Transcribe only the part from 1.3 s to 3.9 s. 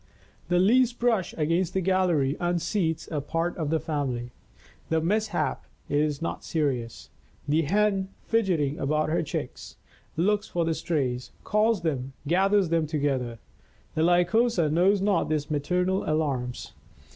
against the gallery unseats a part of the